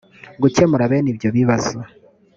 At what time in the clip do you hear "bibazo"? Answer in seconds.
1.37-1.77